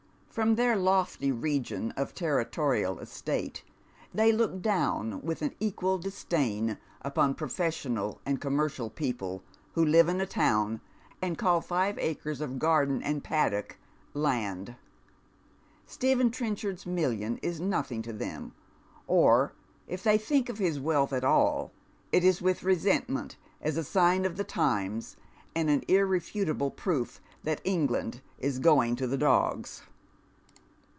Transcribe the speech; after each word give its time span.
From 0.31 0.55
their 0.55 0.77
lofty 0.77 1.29
region 1.29 1.91
of 1.97 2.15
territorial 2.15 2.99
estate 2.99 3.65
they 4.13 4.31
look 4.31 4.61
down 4.61 5.21
with 5.23 5.41
an 5.41 5.53
equal 5.59 5.97
disdain 5.97 6.77
upon 7.01 7.35
professional 7.35 8.21
and 8.25 8.39
commer 8.39 8.69
cial 8.69 8.95
people 8.95 9.43
who 9.73 9.83
live 9.83 10.07
in 10.07 10.21
a 10.21 10.25
town 10.25 10.79
and 11.21 11.37
call 11.37 11.59
five 11.59 11.99
acres 11.99 12.39
of 12.39 12.59
garden 12.59 13.03
and 13.03 13.25
paddock 13.25 13.77
land. 14.13 14.77
Stephen 15.85 16.31
Trenchard's 16.31 16.85
million 16.85 17.37
is 17.39 17.59
nothing 17.59 18.01
to 18.01 18.13
them, 18.13 18.53
or 19.07 19.51
if 19.85 20.01
they 20.01 20.17
think 20.17 20.47
of 20.47 20.59
his 20.59 20.79
wealth 20.79 21.11
at 21.11 21.25
all, 21.25 21.73
it 22.13 22.23
is 22.23 22.41
with 22.41 22.63
resentment, 22.63 23.35
as 23.61 23.75
a 23.75 23.83
sign 23.83 24.23
of 24.23 24.37
the 24.37 24.45
times, 24.45 25.17
and 25.53 25.69
an 25.69 25.83
irrefutable 25.89 26.71
proof 26.71 27.19
that 27.43 27.59
England 27.65 28.21
is 28.39 28.59
going 28.59 28.95
to 28.95 29.07
the 29.07 29.17
dogs. 29.17 29.81